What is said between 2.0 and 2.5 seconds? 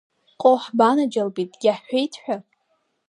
ҳәа…